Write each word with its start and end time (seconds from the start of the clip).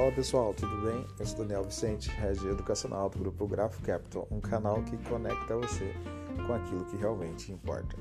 Fala 0.00 0.12
pessoal, 0.12 0.54
tudo 0.54 0.80
bem? 0.80 1.04
Eu 1.18 1.26
sou 1.26 1.40
Daniel 1.40 1.62
Vicente, 1.62 2.08
Regi 2.08 2.48
Educacional 2.48 3.10
do 3.10 3.18
Grupo 3.18 3.46
Grafo 3.46 3.82
Capital, 3.82 4.26
um 4.30 4.40
canal 4.40 4.82
que 4.82 4.96
conecta 4.96 5.54
você 5.54 5.94
com 6.46 6.54
aquilo 6.54 6.86
que 6.86 6.96
realmente 6.96 7.52
importa. 7.52 7.98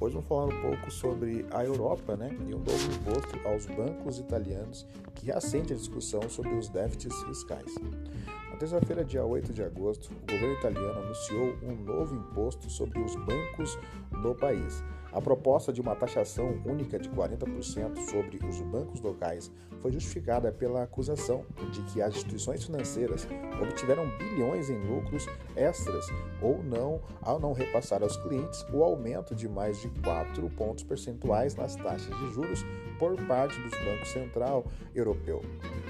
Hoje 0.00 0.14
vamos 0.14 0.28
falar 0.30 0.46
um 0.46 0.62
pouco 0.62 0.90
sobre 0.90 1.44
a 1.50 1.62
Europa 1.62 2.16
né, 2.16 2.34
e 2.48 2.54
um 2.54 2.58
novo 2.58 2.92
imposto 2.94 3.38
aos 3.46 3.66
bancos 3.66 4.18
italianos 4.18 4.86
que 5.14 5.26
reacende 5.26 5.74
a 5.74 5.76
discussão 5.76 6.26
sobre 6.26 6.54
os 6.54 6.70
déficits 6.70 7.22
fiscais. 7.24 7.74
Na 8.50 8.56
terça-feira, 8.56 9.04
dia 9.04 9.22
8 9.22 9.52
de 9.52 9.62
agosto, 9.62 10.10
o 10.10 10.32
governo 10.32 10.54
italiano 10.54 11.00
anunciou 11.00 11.54
um 11.62 11.74
novo 11.84 12.14
imposto 12.16 12.70
sobre 12.70 12.98
os 12.98 13.14
bancos 13.14 13.78
no 14.10 14.34
país. 14.34 14.82
A 15.12 15.20
proposta 15.20 15.72
de 15.72 15.80
uma 15.80 15.94
taxação 15.94 16.58
única 16.64 16.98
de 16.98 17.08
40% 17.10 17.98
sobre 18.10 18.38
os 18.46 18.60
bancos 18.62 19.00
locais 19.02 19.52
foi 19.80 19.92
justificada 19.92 20.50
pela 20.50 20.84
acusação 20.84 21.44
de 21.70 21.82
que 21.82 22.00
as 22.00 22.14
instituições 22.14 22.64
financeiras 22.64 23.28
obtiveram 23.60 24.08
bilhões 24.16 24.70
em 24.70 24.78
lucros 24.78 25.26
extras 25.54 26.06
ou 26.40 26.62
não 26.62 27.00
ao 27.20 27.38
não 27.38 27.52
repassar 27.52 28.02
aos 28.02 28.16
clientes 28.16 28.64
o 28.72 28.82
aumento 28.82 29.34
de 29.34 29.48
mais 29.48 29.80
de 29.82 29.88
4 30.02 30.48
pontos 30.50 30.82
percentuais 30.82 31.54
nas 31.54 31.76
taxas 31.76 32.16
de 32.16 32.32
juros 32.32 32.64
por 32.98 33.14
parte 33.26 33.60
do 33.60 33.70
Banco 33.70 34.06
Central 34.06 34.64
Europeu. 34.94 35.42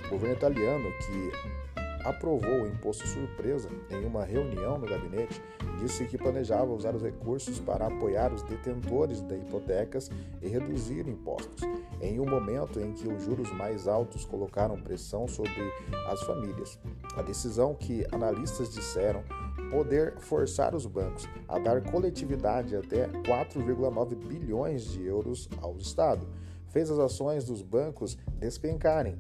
O 0.07 0.11
governo 0.11 0.37
italiano, 0.37 0.91
que 0.99 1.72
aprovou 2.05 2.63
o 2.63 2.67
imposto 2.67 3.07
surpresa 3.07 3.69
em 3.91 4.05
uma 4.05 4.25
reunião 4.25 4.79
no 4.79 4.87
gabinete, 4.87 5.43
disse 5.79 6.05
que 6.07 6.19
planejava 6.19 6.73
usar 6.73 6.95
os 6.95 7.03
recursos 7.03 7.59
para 7.59 7.87
apoiar 7.87 8.33
os 8.33 8.43
detentores 8.43 9.21
de 9.21 9.37
hipotecas 9.37 10.11
e 10.41 10.49
reduzir 10.49 11.09
impostos, 11.09 11.63
em 12.01 12.21
um 12.21 12.27
momento 12.27 12.81
em 12.81 12.93
que 12.93 13.09
os 13.09 13.25
juros 13.25 13.51
mais 13.53 13.87
altos 13.89 14.25
colocaram 14.25 14.81
pressão 14.81 15.27
sobre 15.27 15.73
as 16.09 16.23
famílias. 16.23 16.79
A 17.17 17.23
decisão 17.23 17.75
que 17.75 18.07
analistas 18.13 18.73
disseram 18.73 19.23
poder 19.71 20.19
forçar 20.19 20.75
os 20.75 20.87
bancos 20.87 21.29
a 21.49 21.59
dar 21.59 21.81
coletividade 21.83 22.77
até 22.77 23.09
4,9 23.09 24.15
bilhões 24.15 24.85
de 24.85 25.05
euros 25.05 25.49
ao 25.61 25.77
Estado 25.79 26.27
fez 26.69 26.91
as 26.91 26.99
ações 26.99 27.45
dos 27.45 27.63
bancos 27.63 28.17
despencarem 28.39 29.19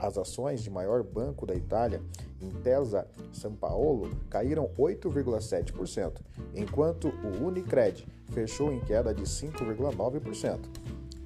as 0.00 0.16
ações 0.16 0.62
de 0.62 0.70
maior 0.70 1.02
banco 1.02 1.44
da 1.44 1.54
Itália, 1.54 2.00
Intesa 2.40 3.06
São 3.32 3.54
Paulo, 3.54 4.10
caíram 4.30 4.70
8,7%, 4.78 6.20
enquanto 6.54 7.08
o 7.08 7.44
Unicred 7.44 8.06
fechou 8.30 8.72
em 8.72 8.80
queda 8.80 9.12
de 9.12 9.24
5,9%. 9.24 10.58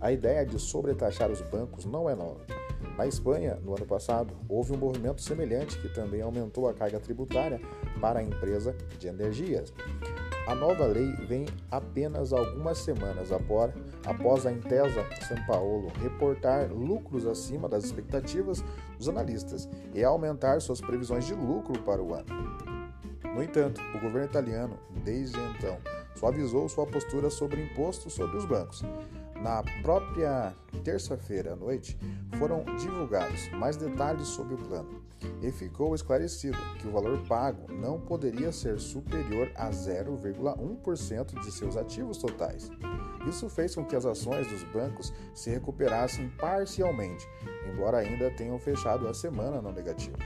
A 0.01 0.13
ideia 0.13 0.45
de 0.45 0.59
sobretaxar 0.59 1.31
os 1.31 1.41
bancos 1.41 1.85
não 1.85 2.11
é 2.11 2.15
nova. 2.15 2.41
Na 2.99 3.07
Espanha, 3.07 3.59
no 3.63 3.75
ano 3.75 3.87
passado, 3.87 4.35
houve 4.49 4.73
um 4.73 4.77
movimento 4.77 5.23
semelhante 5.23 5.79
que 5.81 5.89
também 5.89 6.21
aumentou 6.21 6.69
a 6.69 6.75
carga 6.75 7.01
tributária 7.01 7.61
para 8.01 8.21
a 8.21 8.23
empresa 8.23 8.77
de 8.99 9.09
energias. 9.09 9.73
A 10.47 10.55
nova 10.55 10.85
lei 10.85 11.11
vem 11.27 11.47
apenas 11.71 12.33
algumas 12.33 12.79
semanas 12.79 13.33
após, 13.33 14.47
a 14.47 14.53
Intesa 14.53 15.05
São 15.27 15.43
Paulo 15.47 15.91
reportar 16.03 16.71
lucros 16.71 17.27
acima 17.27 17.67
das 17.67 17.85
expectativas 17.85 18.63
dos 18.99 19.09
analistas 19.09 19.67
e 19.95 20.05
aumentar 20.05 20.61
suas 20.61 20.83
previsões 20.83 21.25
de 21.25 21.35
lucro 21.35 21.81
para 21.83 22.03
o 22.03 22.13
ano. 22.13 22.27
No 23.35 23.43
entanto, 23.43 23.81
o 23.95 24.01
governo 24.01 24.27
italiano, 24.27 24.79
desde 25.03 25.41
então, 25.41 25.79
suavizou 26.15 26.69
sua 26.69 26.87
postura 26.87 27.31
sobre 27.31 27.63
impostos 27.63 28.13
sobre 28.13 28.37
os 28.37 28.45
bancos. 28.45 28.83
Na 29.43 29.63
própria 29.83 30.55
terça-feira 30.83 31.53
à 31.53 31.57
noite, 31.57 31.99
foram 32.39 32.65
divulgados 32.77 33.49
mais 33.53 33.77
detalhes 33.77 34.29
sobre 34.29 34.55
o 34.55 34.59
plano 34.59 35.05
e 35.43 35.51
ficou 35.51 35.95
esclarecido 35.95 36.59
que 36.79 36.87
o 36.87 36.93
valor 36.93 37.19
pago 37.27 37.73
não 37.73 38.01
poderia 38.01 38.53
ser 38.53 38.79
superior 38.79 39.51
a 39.55 39.71
0,1% 39.71 41.41
de 41.41 41.53
seus 41.53 41.77
ativos 41.77 42.19
totais. 42.19 42.71
Isso 43.27 43.49
fez 43.49 43.75
com 43.75 43.85
que 43.85 43.97
as 43.97 44.05
ações 44.05 44.47
dos 44.49 44.63
bancos 44.65 45.13
se 45.35 45.51
recuperassem 45.51 46.29
parcialmente, 46.39 47.27
embora 47.71 47.99
ainda 47.99 48.31
tenham 48.31 48.59
fechado 48.59 49.09
a 49.09 49.15
semana 49.15 49.63
no 49.63 49.73
negativo. 49.73 50.17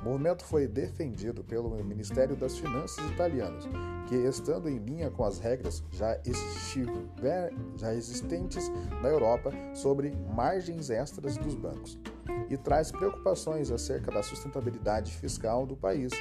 O 0.00 0.04
movimento 0.04 0.44
foi 0.44 0.66
defendido 0.66 1.44
pelo 1.44 1.70
Ministério 1.84 2.36
das 2.36 2.56
Finanças 2.56 3.04
italiano, 3.10 3.58
que, 4.06 4.14
estando 4.14 4.68
em 4.68 4.78
linha 4.78 5.10
com 5.10 5.24
as 5.24 5.38
regras 5.38 5.84
já, 5.90 6.18
estiver, 6.24 7.52
já 7.76 7.94
existentes 7.94 8.70
na 9.02 9.08
Europa 9.08 9.52
sobre 9.74 9.87
margens 10.34 10.90
extras 10.90 11.36
dos 11.36 11.54
bancos, 11.54 11.98
e 12.50 12.56
traz 12.56 12.90
preocupações 12.90 13.70
acerca 13.70 14.10
da 14.10 14.22
sustentabilidade 14.22 15.12
fiscal 15.12 15.66
do 15.66 15.76
país, 15.76 16.12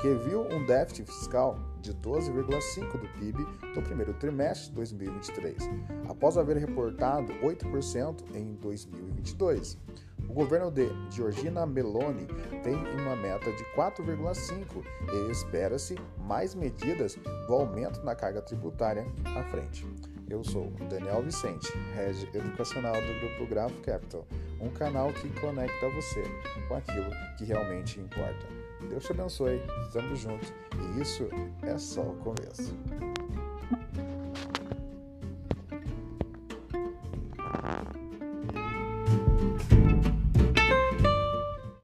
que 0.00 0.14
viu 0.28 0.42
um 0.42 0.64
déficit 0.66 1.06
fiscal 1.06 1.58
de 1.80 1.94
12,5% 1.94 2.92
do 2.92 3.08
PIB 3.18 3.46
no 3.74 3.82
primeiro 3.82 4.14
trimestre 4.14 4.68
de 4.68 4.74
2023, 4.74 5.56
após 6.08 6.36
haver 6.36 6.56
reportado 6.56 7.32
8% 7.34 8.24
em 8.34 8.54
2022. 8.54 9.78
O 10.28 10.32
governo 10.32 10.70
de 10.70 10.88
Giorgina 11.10 11.64
Meloni 11.64 12.26
tem 12.62 12.74
uma 12.74 13.14
meta 13.14 13.50
de 13.52 13.64
4,5 13.76 14.84
e 15.12 15.30
espera-se 15.30 15.94
mais 16.18 16.54
medidas 16.54 17.16
do 17.46 17.54
aumento 17.54 18.02
na 18.02 18.14
carga 18.14 18.42
tributária 18.42 19.06
à 19.24 19.44
frente. 19.44 19.86
Eu 20.28 20.42
sou 20.42 20.72
Daniel 20.90 21.22
Vicente, 21.22 21.72
Head 21.94 22.28
Educacional 22.34 22.94
do 22.94 23.20
Grupo 23.20 23.46
Graph 23.46 23.72
Capital, 23.82 24.26
um 24.60 24.68
canal 24.70 25.12
que 25.12 25.28
conecta 25.40 25.88
você 25.90 26.22
com 26.66 26.74
aquilo 26.74 27.10
que 27.38 27.44
realmente 27.44 28.00
importa. 28.00 28.46
Deus 28.88 29.04
te 29.04 29.12
abençoe, 29.12 29.62
estamos 29.86 30.18
juntos 30.18 30.52
e 30.74 31.00
isso 31.00 31.28
é 31.62 31.78
só 31.78 32.02
o 32.02 32.16
começo. 32.16 32.76